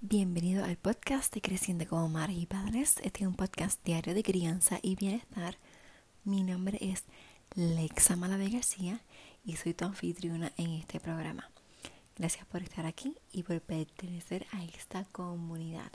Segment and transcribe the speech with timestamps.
[0.00, 2.98] Bienvenido al podcast de Creciendo como Madres y Padres.
[3.02, 5.56] Este es un podcast diario de crianza y bienestar.
[6.22, 7.02] Mi nombre es
[7.56, 9.00] Lexa Malave García
[9.44, 11.50] y soy tu anfitriona en este programa.
[12.16, 15.90] Gracias por estar aquí y por pertenecer a esta comunidad.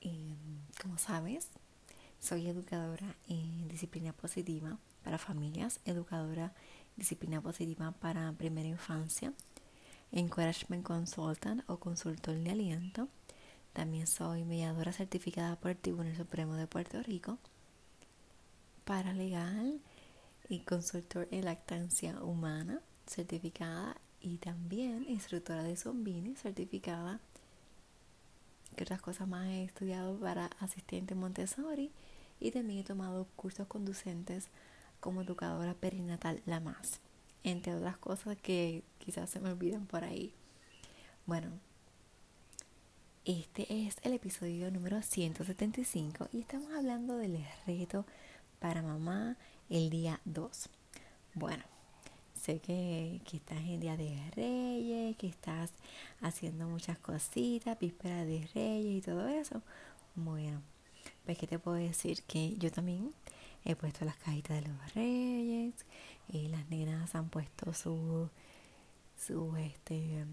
[0.00, 0.34] Eh,
[0.82, 1.50] como sabes,
[2.18, 6.52] soy educadora en disciplina positiva para familias, educadora
[6.96, 9.32] disciplina positiva para primera infancia
[10.14, 13.08] Encouragement Consultant o consultor de aliento.
[13.72, 17.38] También soy mediadora certificada por el Tribunal Supremo de Puerto Rico,
[18.84, 19.80] paralegal
[20.50, 27.18] y consultor en lactancia humana certificada y también instructora de Zombini certificada.
[28.76, 31.90] ¿Qué otras cosas más he estudiado para asistente Montessori?
[32.38, 34.48] Y también he tomado cursos conducentes
[35.00, 37.00] como educadora perinatal La Más
[37.44, 40.32] entre otras cosas que quizás se me olviden por ahí.
[41.26, 41.48] Bueno,
[43.24, 48.06] este es el episodio número 175 y estamos hablando del reto
[48.60, 49.36] para mamá
[49.68, 50.68] el día 2.
[51.34, 51.64] Bueno,
[52.40, 55.72] sé que, que, estás en Día de Reyes, que estás
[56.20, 59.62] haciendo muchas cositas, víspera de Reyes y todo eso.
[60.14, 60.62] Bueno,
[61.24, 63.12] pues que te puedo decir que yo también
[63.64, 65.74] he puesto las cajitas de los Reyes,
[66.28, 68.28] y las nenas han puesto su,
[69.26, 70.24] su este,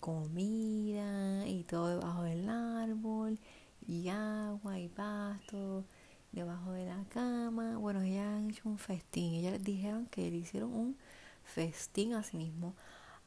[0.00, 3.38] comida y todo debajo del árbol
[3.86, 5.84] y agua y pasto
[6.32, 7.76] debajo de la cama.
[7.76, 9.34] Bueno, ellas han hecho un festín.
[9.34, 10.96] Ellas les dijeron que le hicieron un
[11.44, 12.74] festín a sí mismo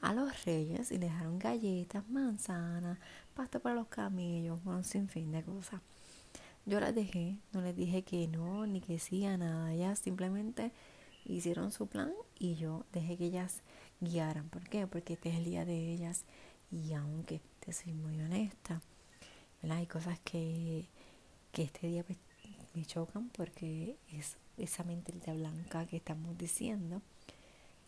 [0.00, 2.98] a los reyes y le dejaron galletas, manzanas,
[3.34, 5.82] pasto para los camellos, un sinfín de cosas.
[6.64, 9.72] Yo las dejé, no les dije que no ni que sí a nada.
[9.74, 10.72] Ellas simplemente
[11.26, 13.62] hicieron su plan y yo dejé que ellas
[14.00, 14.48] guiaran.
[14.48, 14.86] ¿Por qué?
[14.86, 16.24] Porque este es el día de ellas
[16.70, 18.80] y aunque te soy muy honesta,
[19.68, 20.86] hay cosas que,
[21.52, 22.18] que este día pues,
[22.74, 27.02] me chocan porque es esa mentalidad blanca que estamos diciendo,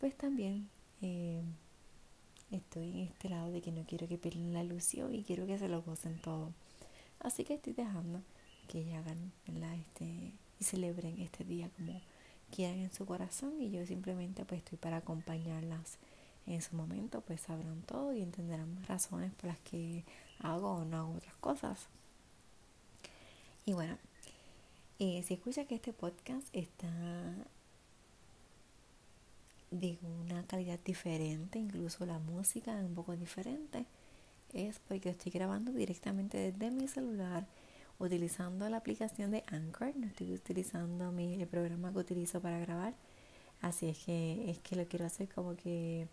[0.00, 0.68] pues también
[1.00, 1.42] eh,
[2.50, 5.58] estoy en este lado de que no quiero que pierdan la ilusión y quiero que
[5.58, 6.52] se lo gocen todo.
[7.20, 8.22] Así que estoy dejando
[8.68, 9.32] que ellas hagan
[9.80, 12.00] este, y celebren este día como
[12.50, 15.98] quieran en su corazón y yo simplemente pues estoy para acompañarlas
[16.46, 20.04] en su momento pues sabrán todo y entenderán razones por las que
[20.40, 21.86] hago o no hago otras cosas
[23.64, 23.96] y bueno
[24.98, 26.90] eh, si escucha que este podcast está
[29.70, 33.86] de una calidad diferente incluso la música es un poco diferente
[34.52, 37.46] es porque estoy grabando directamente desde mi celular
[37.98, 42.94] utilizando la aplicación de Anchor, no estoy utilizando mi, el programa que utilizo para grabar.
[43.60, 46.08] Así es que es que lo quiero hacer como que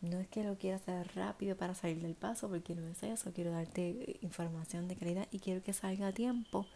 [0.00, 3.32] no es que lo quiera hacer rápido para salir del paso, porque no es eso,
[3.32, 6.66] quiero darte información de calidad y quiero que salga a tiempo.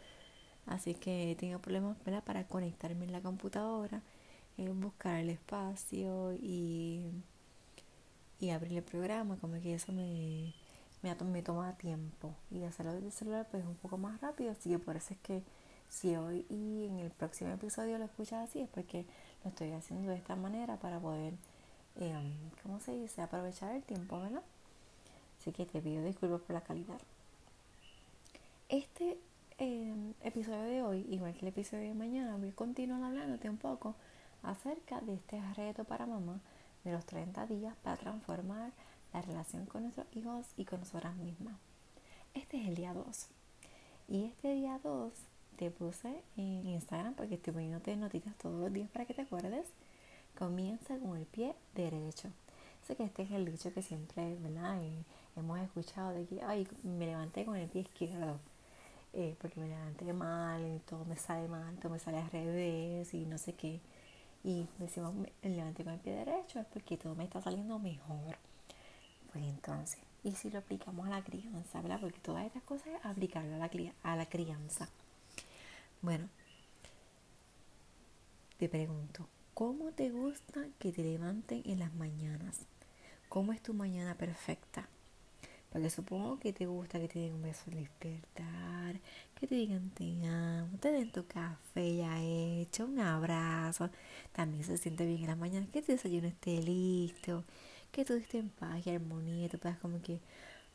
[0.67, 4.03] Así que tengo problemas para conectarme en la computadora,
[4.57, 7.11] en buscar el espacio y,
[8.41, 10.55] y abrir el programa, como que eso me,
[11.03, 12.35] me, me toma tiempo.
[12.51, 15.15] Y hacerlo desde el celular pues es un poco más rápido, así que por eso
[15.15, 15.43] es que
[15.89, 19.05] si hoy y en el próximo episodio lo escuchas así es porque
[19.45, 21.35] lo estoy haciendo de esta manera para poder,
[21.97, 22.33] eh,
[22.63, 23.23] ¿cómo se dice?
[23.23, 24.43] Aprovechar el tiempo, ¿verdad?
[25.41, 27.01] Así que te pido disculpas por la calidad.
[28.69, 29.19] Este
[29.59, 33.59] em, episodio de hoy, igual que el episodio de mañana, voy a continuar hablándote un
[33.59, 33.95] poco
[34.43, 36.41] acerca de este reto para mamá
[36.85, 38.73] de los 30 días para transformar
[39.13, 41.57] la relación con nuestros hijos y con nosotras mismas.
[42.35, 43.27] Este es el día 2.
[44.09, 45.13] Y este día 2
[45.57, 49.67] te puse en Instagram porque estoy poniéndote notitas todos los días para que te acuerdes.
[50.39, 52.31] Comienza con el pie derecho.
[52.87, 54.81] Sé que este es el dicho que siempre, ¿verdad?
[55.37, 58.39] hemos escuchado de que, ay, me levanté con el pie izquierdo.
[59.15, 63.27] Eh, porque me levanté mal, todo me sale mal, todo me sale al revés y
[63.27, 63.81] no sé qué.
[64.43, 68.37] Y decimos, me levanté con el pie derecho es porque todo me está saliendo mejor.
[69.33, 72.01] Pues entonces, y si lo aplicamos a la crianza, ¿verdad?
[72.01, 73.71] Porque todas estas cosas es aplicarlo a la,
[74.03, 74.89] a la crianza.
[76.01, 76.29] Bueno,
[78.59, 82.61] te pregunto, ¿cómo te gusta que te levanten en las mañanas?
[83.29, 84.89] ¿Cómo es tu mañana perfecta?
[85.71, 89.01] Porque supongo que te gusta que te den un beso al despertar,
[89.39, 93.89] que te digan te amo, te den tu café ya hecho, un abrazo.
[94.33, 97.45] También se siente bien en la mañana, que tu desayuno esté listo,
[97.91, 100.21] que tú estés en paz y armonía, tú puedas como que,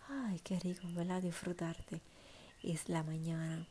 [0.10, 1.22] ay, qué rico, ¿verdad?
[1.22, 2.02] Disfrutarte.
[2.64, 3.68] Es la mañana.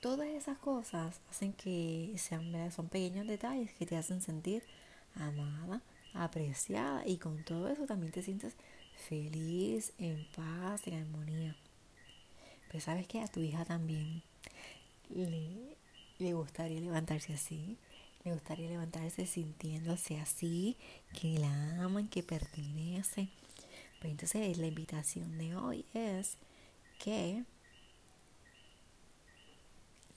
[0.00, 4.62] Todas esas cosas hacen que sean, son pequeños detalles que te hacen sentir
[5.16, 5.82] amada,
[6.14, 8.54] apreciada y con todo eso también te sientes
[9.08, 11.56] feliz, en paz, en armonía.
[12.68, 14.22] Pero sabes que a tu hija también
[15.08, 15.76] le,
[16.18, 17.76] le gustaría levantarse así,
[18.24, 20.76] le gustaría levantarse sintiéndose así,
[21.20, 23.28] que la aman, que pertenece.
[24.00, 26.36] Pues entonces la invitación de hoy es
[27.00, 27.42] que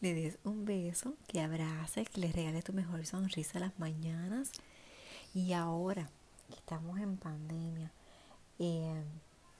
[0.01, 4.51] le des un beso, que abraces, que le regales tu mejor sonrisa a las mañanas.
[5.33, 6.09] Y ahora
[6.50, 7.92] que estamos en pandemia,
[8.59, 9.03] eh,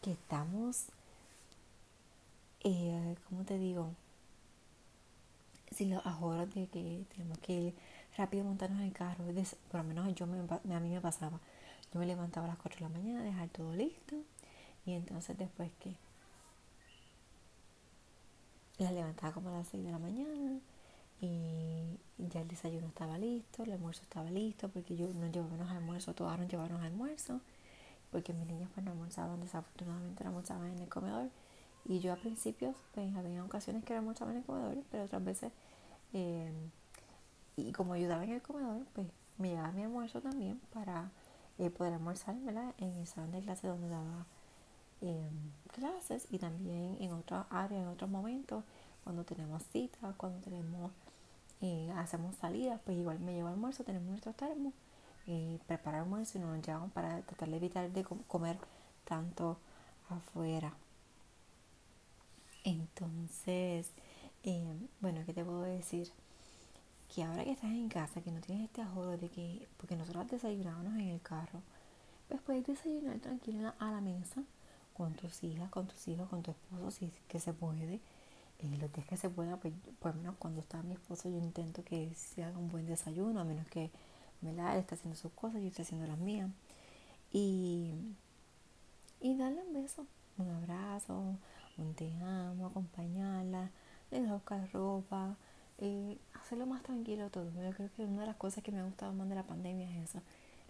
[0.02, 0.88] que estamos,
[2.64, 3.94] eh, ¿cómo te digo?
[5.72, 7.74] Sin los ahorros de que tenemos que
[8.18, 9.24] rápido montarnos en el carro,
[9.70, 11.40] por lo menos yo me, a mí me pasaba.
[11.94, 14.16] Yo me levantaba a las 4 de la mañana, dejar todo listo
[14.86, 15.96] y entonces después que
[18.83, 20.60] la levantaba como a las 6 de la mañana
[21.19, 26.13] y ya el desayuno estaba listo, el almuerzo estaba listo porque yo no llevábamos almuerzo,
[26.13, 27.39] todas nos llevaron almuerzo
[28.12, 31.30] porque mis niñas pues no almorzaban, desafortunadamente no almorzaban en el comedor.
[31.86, 35.51] Y yo a principios pues había ocasiones que almorzaban en el comedor, pero otras veces
[36.13, 36.51] eh,
[37.56, 39.07] y como ayudaba en el comedor pues
[39.38, 41.12] me llevaba mi almuerzo también para
[41.60, 42.36] eh, poder almorzar
[42.78, 44.25] en el salón de clase donde daba
[45.71, 48.63] clases y también en otras áreas, en otros momentos,
[49.03, 50.92] cuando tenemos citas, cuando tenemos,
[51.62, 54.74] eh, hacemos salidas, pues igual me llevo almuerzo, tenemos nuestros termos,
[55.25, 58.57] y preparar almuerzo y nos llevamos para tratar de evitar de comer
[59.06, 59.57] tanto
[60.09, 60.74] afuera.
[62.63, 63.89] Entonces,
[64.44, 66.12] eh, bueno, ¿qué te puedo decir?
[67.13, 70.27] Que ahora que estás en casa, que no tienes este ahorro de que, porque nosotros
[70.30, 71.62] desayunábamos en el carro,
[72.30, 74.44] pues puedes desayunar tranquila a la mesa
[75.01, 78.00] con tus hijas, con tus hijos, con tu esposo, si que se puede.
[78.59, 81.39] Eh, los días que se pueda, pues por lo menos cuando está mi esposo yo
[81.39, 83.89] intento que se haga un buen desayuno, a menos que
[84.42, 84.77] ¿verdad?
[84.77, 86.51] está haciendo sus cosas, yo estoy haciendo las mías.
[87.33, 87.95] Y,
[89.21, 90.06] y darle un beso,
[90.38, 91.36] un abrazo,
[91.80, 93.71] un te amo, acompañarla,
[94.12, 95.36] le a buscar ropa,
[95.80, 97.45] eh, hacerlo más tranquilo todo.
[97.45, 99.89] Yo creo que una de las cosas que me ha gustado más de la pandemia
[99.89, 100.21] es eso,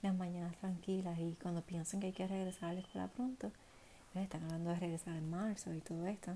[0.01, 3.51] las mañanas tranquilas y cuando piensan que hay que regresar a la escuela pronto,
[4.19, 6.35] están hablando de regresar en marzo y todo esto,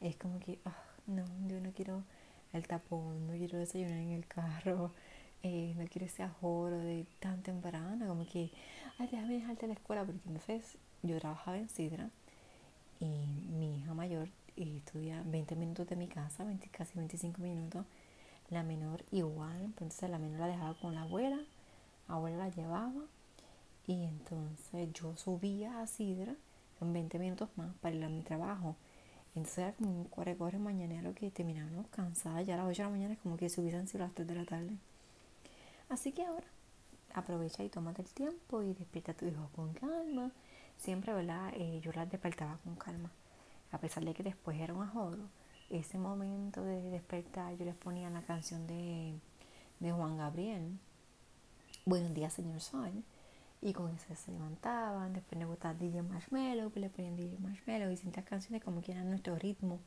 [0.00, 2.04] es como que, ah, no, yo no quiero
[2.52, 4.92] el tapón, no quiero desayunar en el carro,
[5.42, 8.50] eh, no quiero ese ajoro de tan temprano, como que,
[8.98, 12.10] ay, déjame dejarte la escuela, porque entonces yo trabajaba en Sidra
[13.00, 17.84] y mi hija mayor estudia 20 minutos de mi casa, 20, casi 25 minutos,
[18.50, 21.38] la menor igual, entonces la menor la dejaba con la abuela,
[22.08, 23.02] la abuela la llevaba
[23.86, 26.34] y entonces yo subía a Sidra
[26.84, 28.76] en 20 minutos más para ir a mi trabajo.
[29.34, 32.42] Entonces era como un corre corre mañanero que terminamos cansada.
[32.42, 34.26] Ya a las 8 de la mañana es como que se hubiesen sido las 3
[34.26, 34.76] de la tarde.
[35.88, 36.46] Así que ahora
[37.14, 40.32] aprovecha y tómate el tiempo y despierta a tu hijo con calma.
[40.76, 41.52] Siempre, ¿verdad?
[41.54, 43.10] Eh, yo las despertaba con calma.
[43.72, 45.28] A pesar de que después era un ajoro.
[45.70, 49.14] Ese momento de despertar yo les ponía la canción de,
[49.80, 50.78] de Juan Gabriel.
[51.84, 53.04] Buenos días, señor Sol
[53.60, 57.88] y con eso se levantaban, después le gustaba DJ Marshmallow, pues le ponían DJ Marshmallow
[57.88, 59.80] y distintas canciones como que eran nuestro ritmo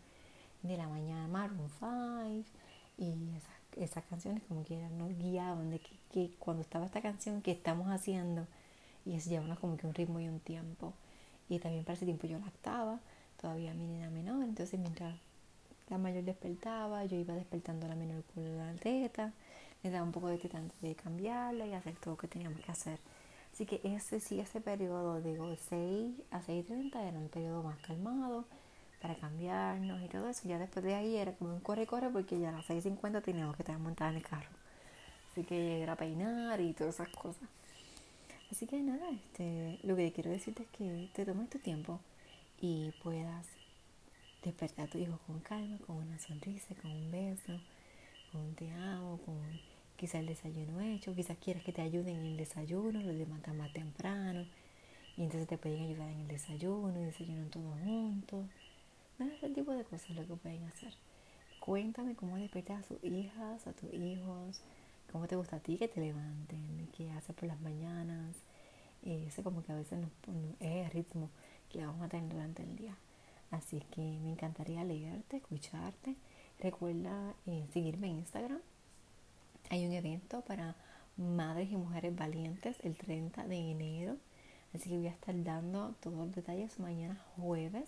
[0.62, 2.44] de la mañana, Maroon 5
[2.97, 7.41] y esas, esas canciones como que eran, nos guiaban de que, cuando estaba esta canción
[7.41, 8.45] que estamos haciendo
[9.06, 10.94] y eso llevaba como que un ritmo y un tiempo.
[11.50, 13.00] Y también para ese tiempo yo lactaba
[13.41, 15.16] todavía mi niña menor entonces mientras
[15.90, 19.33] la mayor despertaba yo iba despertando a la menor con la teta
[19.81, 22.61] le daba un poco de teta antes de cambiarla y hacer todo lo que teníamos
[22.61, 22.99] que hacer
[23.54, 28.46] Así que ese sí, ese periodo, digo, 6 a 6.30 era un periodo más calmado
[29.02, 30.48] para cambiarnos y todo eso.
[30.48, 33.64] Ya después de ahí era como un corre-corre porque ya a las 6.50 teníamos que
[33.64, 34.50] estar montadas en el carro.
[35.31, 37.48] Así que era peinar y todas esas cosas.
[38.52, 42.00] Así que nada, este, lo que quiero decirte es que te tomes tu tiempo
[42.60, 43.48] y puedas
[44.44, 47.60] despertar a tu hijo con calma, con una sonrisa, con un beso,
[48.31, 49.38] con un te amo, con
[50.02, 53.72] quizá el desayuno hecho, quizás quieras que te ayuden en el desayuno, los levantan más
[53.72, 54.48] temprano
[55.16, 58.48] y entonces te pueden ayudar en el desayuno y desayunan todos juntos.
[59.20, 60.92] Nada, ese tipo de cosas lo que pueden hacer.
[61.60, 64.62] Cuéntame cómo despiertas a sus hijas, a tus hijos,
[65.12, 68.36] cómo te gusta a ti que te levanten, qué haces por las mañanas.
[69.04, 70.10] Eh, ese como que a veces nos,
[70.60, 71.30] es el ritmo
[71.70, 72.98] que vamos a tener durante el día.
[73.52, 76.16] Así que me encantaría leerte, escucharte.
[76.60, 78.62] Recuerda eh, seguirme en Instagram
[79.71, 80.75] hay un evento para
[81.16, 84.18] madres y mujeres valientes el 30 de enero.
[84.75, 87.87] Así que voy a estar dando todos los detalles mañana jueves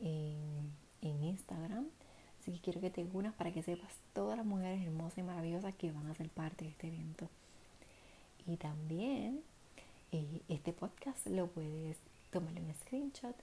[0.00, 1.86] en, Instagram.
[2.40, 5.74] Así que quiero que te unas para que sepas todas las mujeres hermosas y maravillosas
[5.74, 7.28] que van a ser parte de este evento.
[8.46, 9.42] Y también
[10.12, 11.98] eh, este podcast lo puedes
[12.30, 13.36] tómale un screenshot,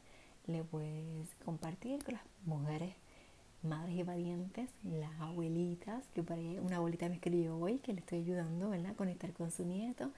[0.47, 2.95] le puedes compartir con las mujeres
[3.63, 7.99] madres y valientes, las abuelitas, que por ahí una abuelita me escribió hoy que le
[7.99, 10.11] estoy ayudando a conectar con su nieto.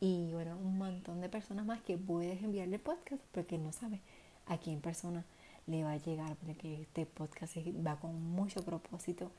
[0.00, 4.00] Y bueno, un montón de personas más que puedes enviarle podcast porque no sabes
[4.46, 5.24] a quién persona
[5.66, 7.56] le va a llegar, porque este podcast
[7.86, 9.30] va con mucho propósito.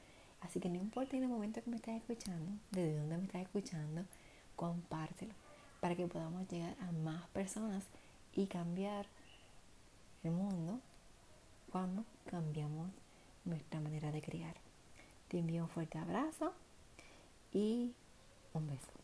[0.41, 3.41] Así que no importa en el momento que me estás escuchando, desde dónde me estás
[3.41, 4.05] escuchando,
[4.55, 5.33] compártelo
[5.79, 7.83] para que podamos llegar a más personas
[8.35, 9.05] y cambiar
[10.23, 10.79] el mundo
[11.71, 12.89] cuando cambiamos
[13.45, 14.55] nuestra manera de criar.
[15.27, 16.53] Te envío un fuerte abrazo
[17.51, 17.93] y
[18.53, 18.98] un beso.